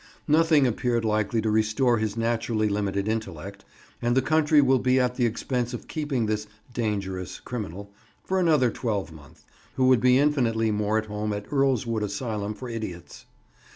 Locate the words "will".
4.59-4.79